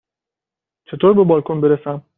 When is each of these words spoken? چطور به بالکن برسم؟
چطور 0.85 1.13
به 1.13 1.23
بالکن 1.23 1.61
برسم؟ 1.61 2.03